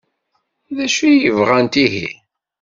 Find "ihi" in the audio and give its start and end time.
1.85-2.07